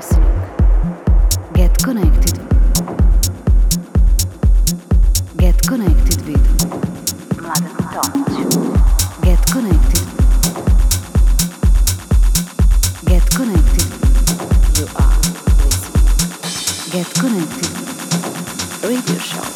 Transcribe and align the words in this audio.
listening. 0.00 0.32
Get 1.52 1.76
connected. 1.82 2.38
Get 5.36 5.56
connected 5.68 6.20
with 6.26 6.46
Mladen 7.36 7.76
Tomic. 7.94 8.28
Get 9.26 9.40
connected. 9.54 10.06
Get 13.10 13.24
connected. 13.38 13.88
You 14.78 14.86
are 15.02 15.16
listening. 15.64 16.06
Get 16.94 17.08
connected. 17.22 17.70
Radio 18.88 19.18
show. 19.18 19.46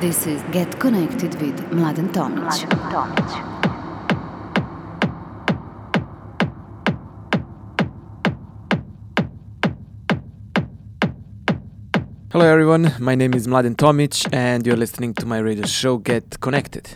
This 0.00 0.26
is 0.26 0.42
Get 0.52 0.78
Connected 0.78 1.34
with 1.40 1.56
Mladen 1.70 2.08
Tomic. 2.12 2.44
Mladen 2.44 2.78
Tomic. 2.92 3.59
Hello 12.40 12.52
everyone, 12.52 12.94
my 12.98 13.14
name 13.14 13.34
is 13.34 13.46
Mladen 13.46 13.76
Tomic 13.76 14.26
and 14.32 14.66
you're 14.66 14.74
listening 14.74 15.12
to 15.12 15.26
my 15.26 15.36
radio 15.40 15.66
show 15.66 15.98
Get 15.98 16.40
Connected. 16.40 16.88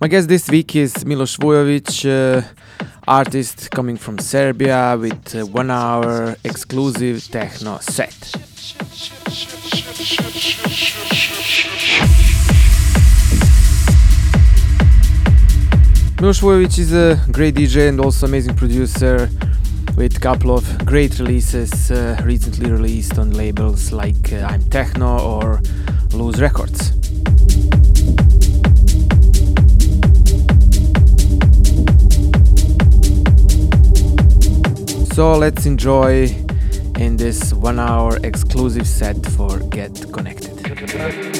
My 0.00 0.08
guest 0.08 0.28
this 0.28 0.50
week 0.50 0.74
is 0.74 1.04
Milos 1.04 1.36
Vujovic, 1.36 2.04
uh, 2.04 2.42
artist 3.06 3.70
coming 3.70 3.96
from 3.96 4.18
Serbia 4.18 4.96
with 4.98 5.32
a 5.36 5.46
one 5.46 5.70
hour 5.70 6.34
exclusive 6.42 7.22
techno 7.30 7.78
set. 7.78 8.32
Milos 16.20 16.40
Vujovic 16.40 16.78
is 16.80 16.92
a 16.92 17.20
great 17.30 17.54
DJ 17.54 17.90
and 17.90 18.00
also 18.00 18.26
amazing 18.26 18.56
producer 18.56 19.30
with 19.98 20.16
a 20.16 20.20
couple 20.20 20.56
of 20.56 20.86
great 20.86 21.18
releases 21.18 21.90
uh, 21.90 22.16
recently 22.22 22.70
released 22.70 23.18
on 23.18 23.32
labels 23.32 23.90
like 23.90 24.32
uh, 24.32 24.46
I'm 24.48 24.62
Techno 24.70 25.18
or 25.18 25.60
Loose 26.12 26.38
Records. 26.38 26.92
So 35.16 35.36
let's 35.36 35.66
enjoy 35.66 36.28
in 36.96 37.16
this 37.16 37.52
one 37.52 37.80
hour 37.80 38.18
exclusive 38.22 38.86
set 38.86 39.16
for 39.26 39.58
Get 39.58 40.12
Connected. 40.12 41.37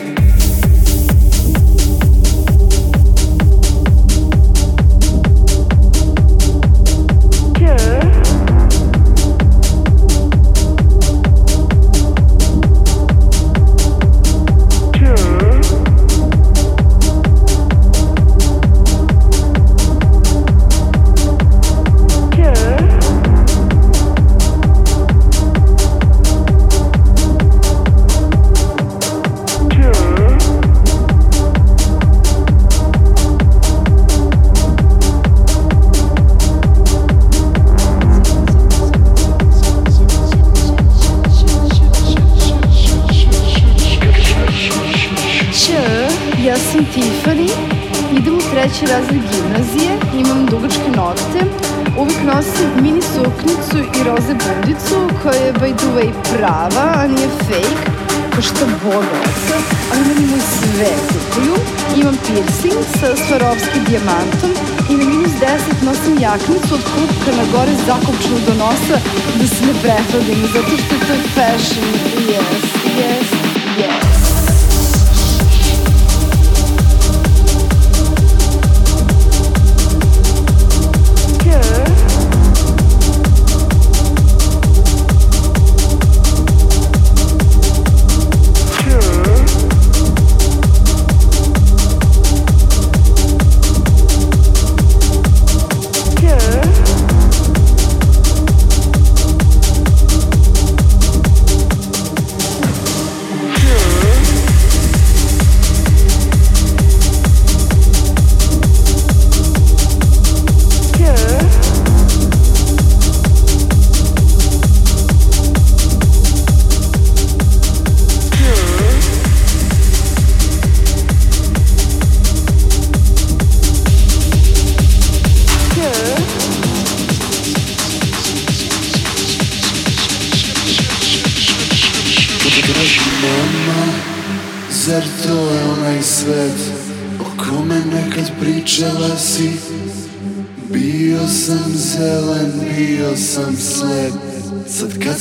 Jaknicu 66.32 66.74
od 66.74 66.84
kupka 66.84 67.30
na 67.36 67.44
gore 67.52 67.74
zakopčanu 67.86 68.38
do 68.46 68.54
nosa 68.54 68.96
da 69.38 69.46
se 69.46 69.66
ne 69.66 69.74
prehladim 69.82 70.46
zato 70.54 70.76
što 70.76 70.94
to 71.06 71.12
je 71.12 71.20
fashion. 71.34 71.84
Yes, 72.28 72.64
yes. 72.98 73.37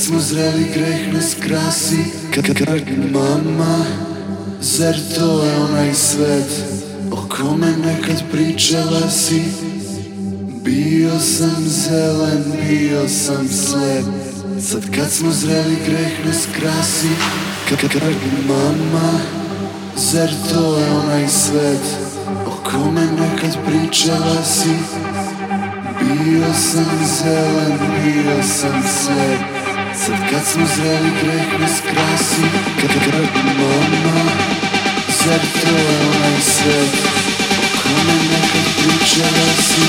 Smo 0.08 0.20
zreli, 0.20 0.64
greh 0.74 1.12
nas 1.12 1.34
krasi. 1.40 2.04
Kad 2.34 2.44
mama, 3.12 3.84
zar 4.60 4.94
to 5.16 5.44
je 5.44 5.56
onaj 5.56 5.94
svet 5.94 6.78
O 7.12 7.16
kome 7.28 7.66
nekad 7.66 8.22
pričala 8.32 9.10
si? 9.10 9.42
Bio 10.64 11.18
sam 11.20 11.64
zelen, 11.66 12.44
bio 12.68 13.08
sam 13.08 13.48
slep. 13.48 14.04
Sad 14.60 14.82
kad 14.96 15.10
smo 15.10 15.30
zreli, 15.32 15.76
greh 15.86 16.26
nas 16.26 16.46
krasi. 16.58 17.08
Kad 17.68 17.78
mama, 18.48 19.37
zar 19.98 20.30
to 20.52 20.78
je 20.78 20.90
onaj 20.90 21.28
svet 21.28 21.86
O 22.46 22.70
kome 22.70 23.00
nekad 23.00 23.58
pričala 23.66 24.44
si? 24.44 24.74
Bio 26.00 26.54
sam 26.54 27.06
zelen, 27.18 27.78
bio 28.04 28.42
sam 28.42 28.82
slep 28.82 29.40
Sad 30.04 30.30
kad 30.30 30.44
smo 30.52 30.66
zreli 30.76 31.10
greh 31.22 31.60
nas 31.60 31.80
krasi 31.80 32.42
Kad 32.80 32.90
mama 33.58 34.30
Zar 35.24 35.40
to 35.62 35.76
je 35.76 35.98
onaj 36.16 36.40
svet 36.40 36.94
O 37.58 37.78
kome 37.82 38.14
nekad 38.14 38.66
pričala 38.76 39.48
si? 39.68 39.80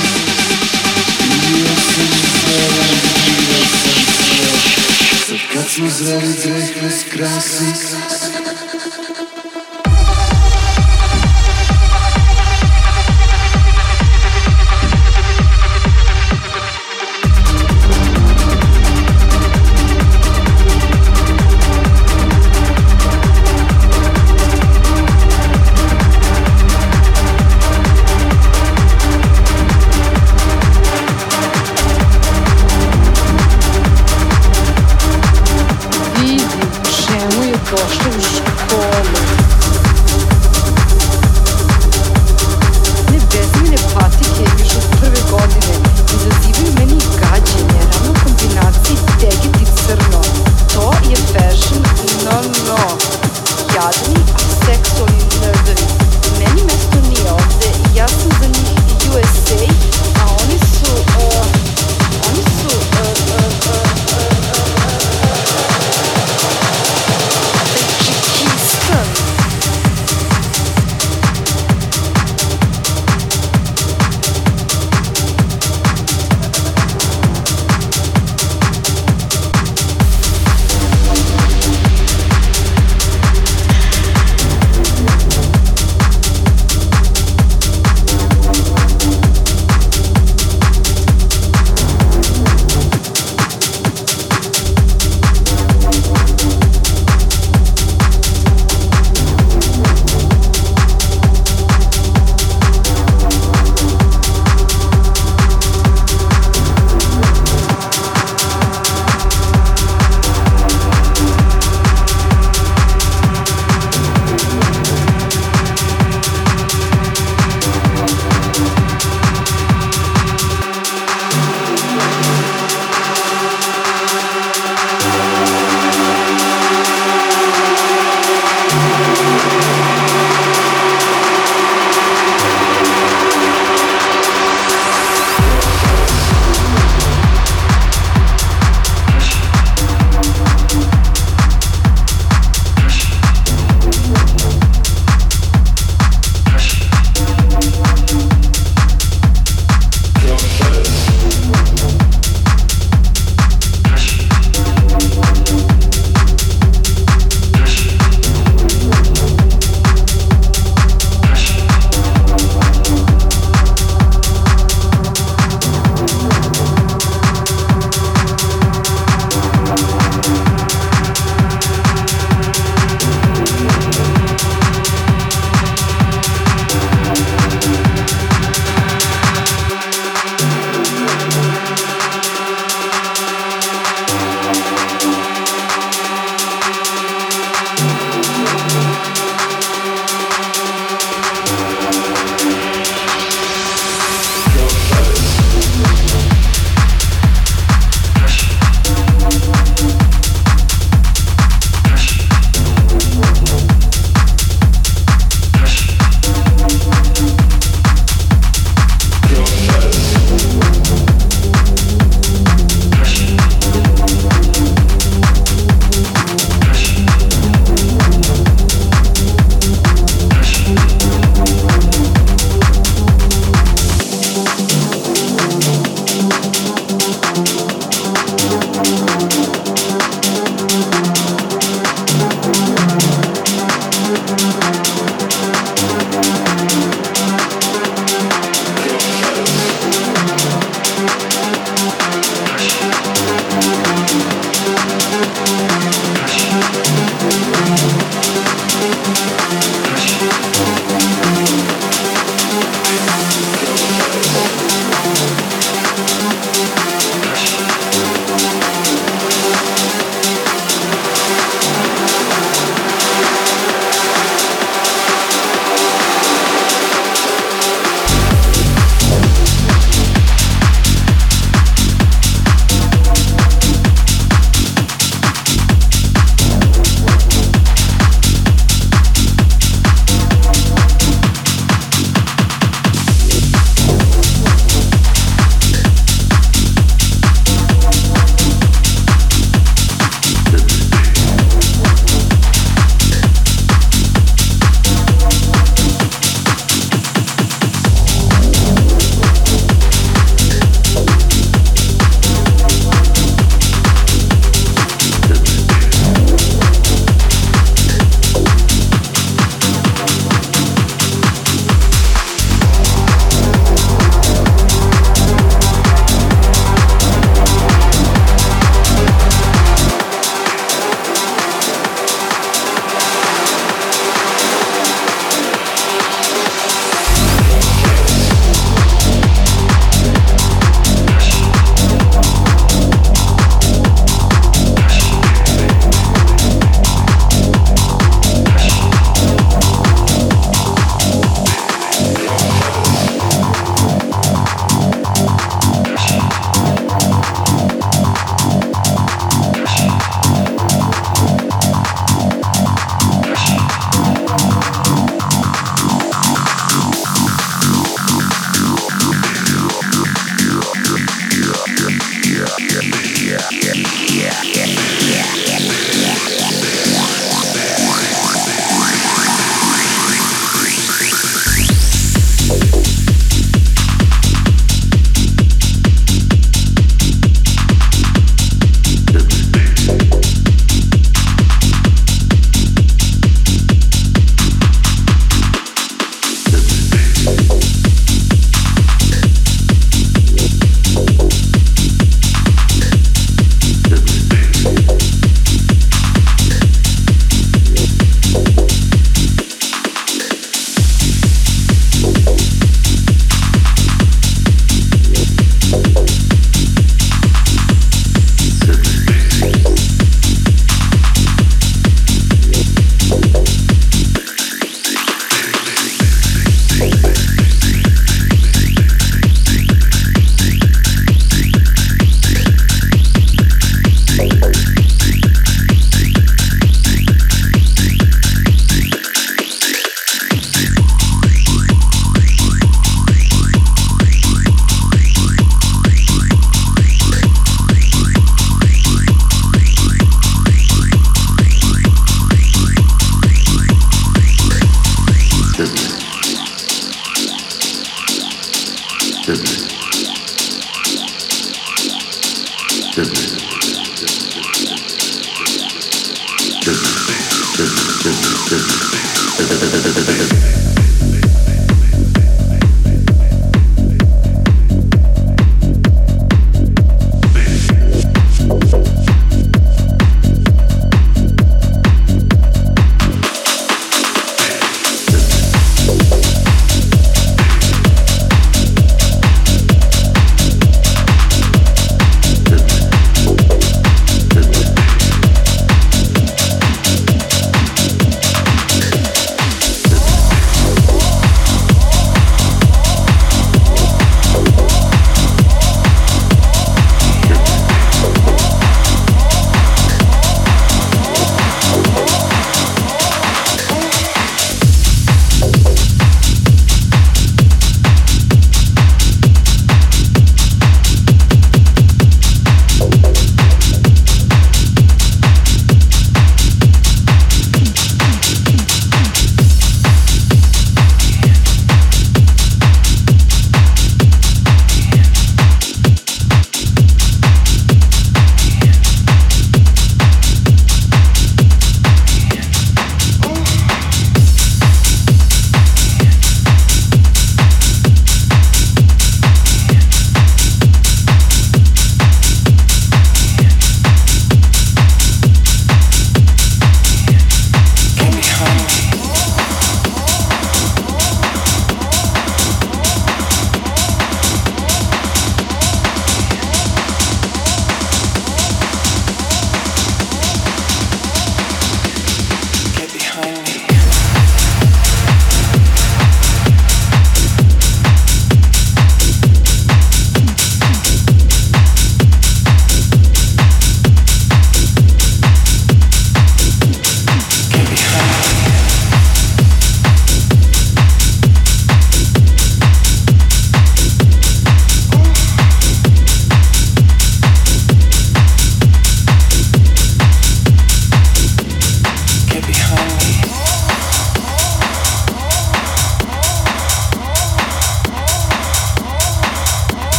Bio 1.30 1.76
sam 1.76 2.10
zelen, 2.42 3.00
bio 3.26 3.60
sam 3.84 4.04
svet 4.26 4.80
Sad 5.28 5.38
kad 5.54 5.70
smo 5.70 5.88
zreli 5.90 6.36
greh 6.44 6.84
nas 6.84 7.04
krasi 7.12 8.29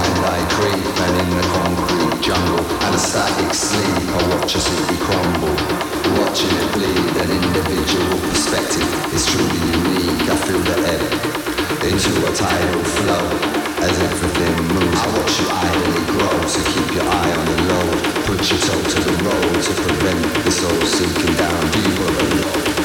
mind 0.00 0.24
I 0.24 0.40
creep 0.48 0.86
and 1.04 1.14
in 1.22 1.30
the 1.36 1.46
concrete 1.56 2.20
jungle 2.24 2.64
and 2.84 2.94
a 2.94 2.98
static 2.98 3.52
sleep 3.52 4.00
I 4.16 4.20
watch 4.32 4.56
as 4.56 4.66
it 4.66 5.00
crumble. 5.04 5.56
Watching 6.18 6.52
it 6.60 6.68
bleed 6.74 7.14
an 7.22 7.30
individual 7.30 8.16
perspective 8.28 8.88
is 9.14 9.26
truly 9.28 9.60
unique. 9.76 10.24
I 10.28 10.36
feel 10.44 10.62
the 10.64 10.76
ebb 10.94 11.04
into 11.84 12.12
a 12.28 12.32
tidal 12.32 12.84
flow 12.96 13.26
as 13.84 13.94
everything 14.08 14.56
moves. 14.72 15.00
I 15.00 15.08
watch 15.16 15.34
you 15.40 15.46
idly 15.48 16.04
grow 16.12 16.38
so 16.48 16.60
keep 16.72 16.88
your 16.96 17.06
eye 17.06 17.32
on 17.36 17.46
the 17.50 17.58
low. 17.68 17.88
Put 18.28 18.40
your 18.48 18.60
toe 18.60 18.82
to 18.92 18.98
the 19.04 19.14
road 19.26 19.56
to 19.66 19.72
prevent 19.84 20.22
the 20.44 20.50
soul 20.50 20.80
sinking 20.96 21.34
down. 21.36 21.60
Deeper 21.72 22.10
below 22.16 22.79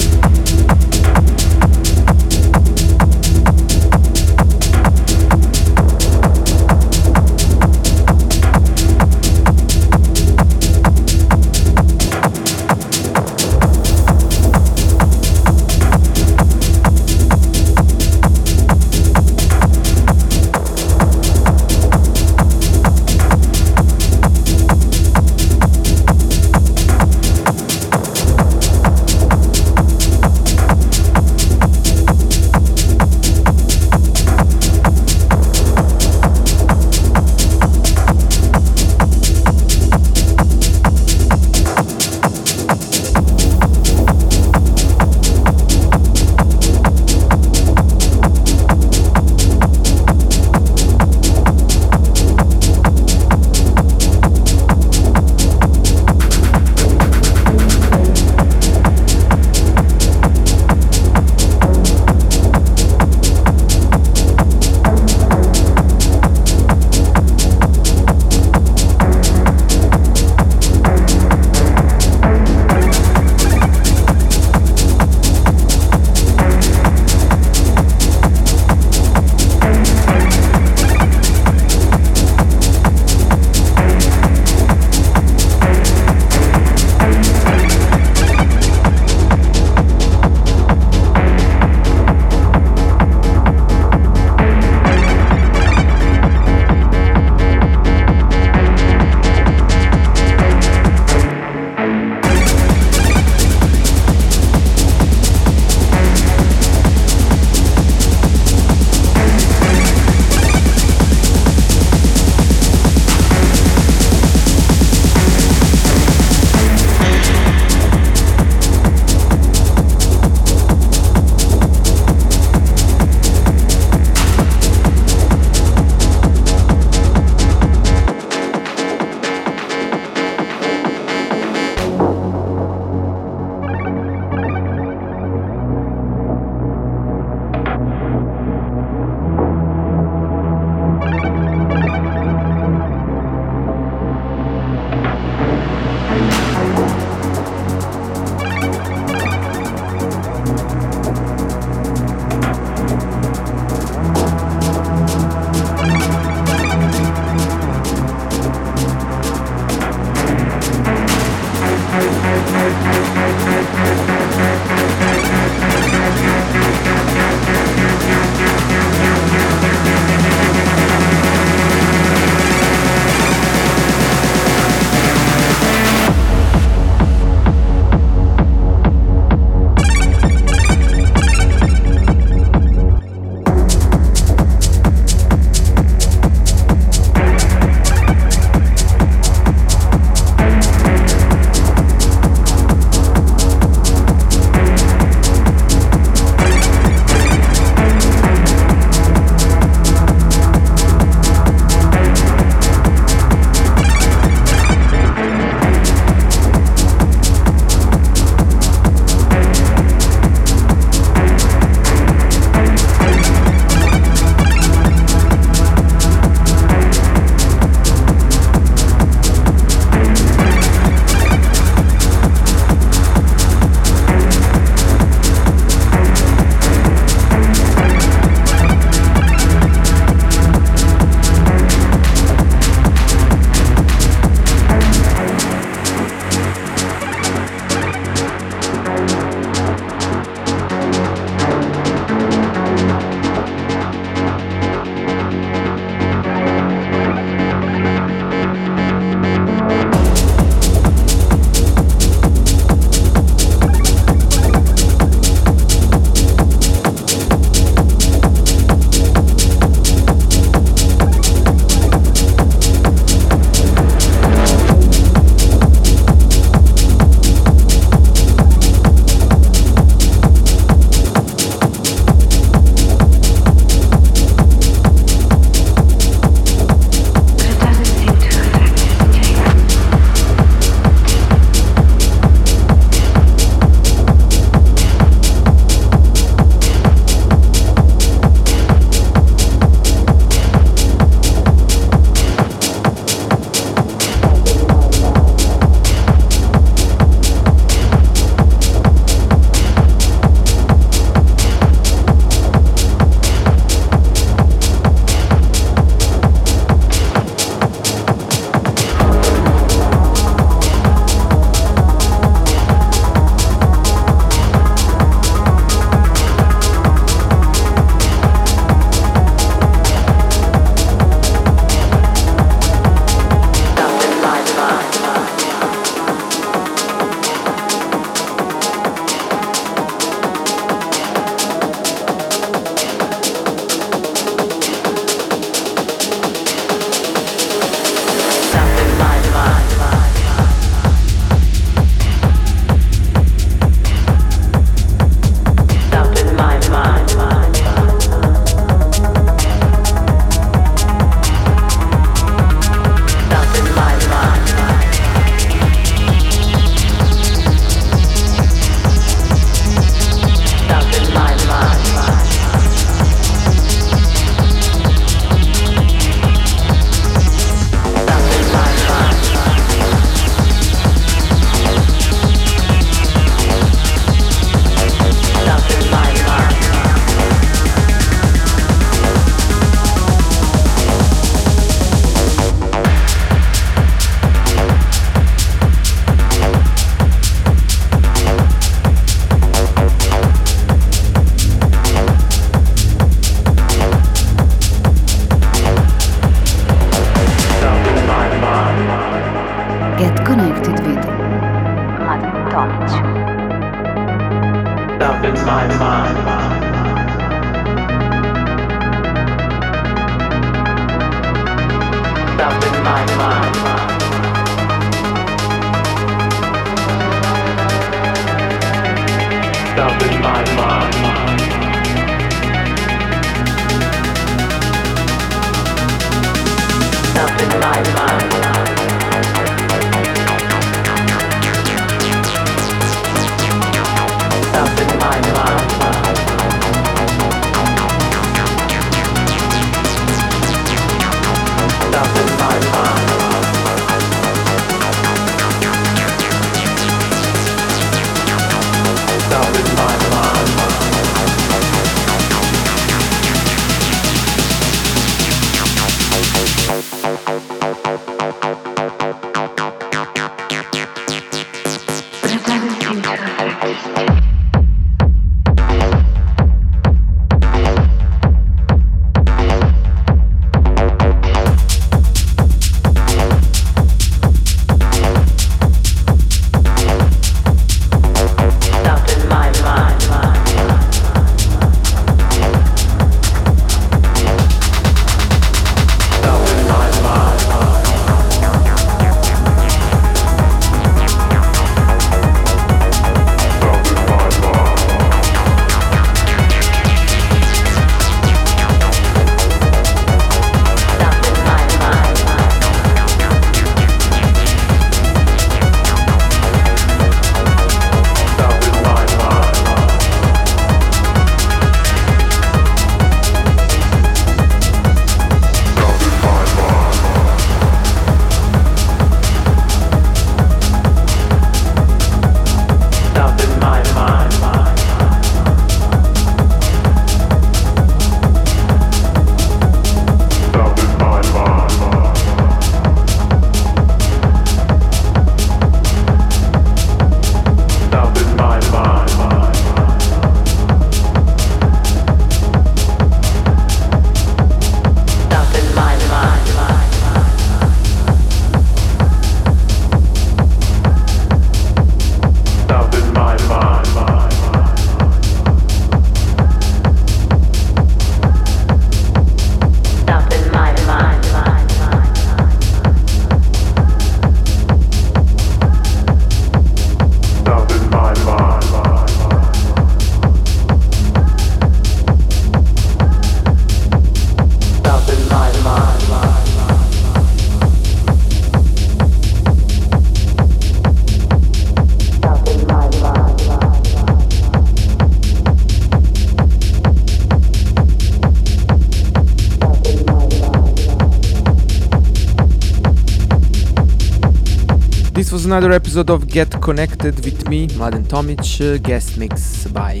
another 595.52 595.72
episode 595.72 596.08
of 596.08 596.26
Get 596.26 596.50
Connected 596.62 597.14
with 597.26 597.46
me, 597.46 597.66
Mladen 597.68 598.04
Tomic, 598.04 598.40
uh, 598.60 598.78
guest 598.78 599.18
mix 599.18 599.66
by 599.66 600.00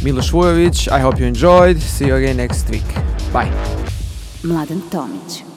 Milos 0.00 0.30
Vujovic. 0.30 0.86
I 0.86 1.00
hope 1.00 1.18
you 1.18 1.26
enjoyed. 1.26 1.80
See 1.80 2.06
you 2.06 2.14
again 2.14 2.36
next 2.36 2.70
week. 2.70 2.86
Bye. 3.32 3.50
Mladen 4.44 4.80
Tomic. 4.90 5.51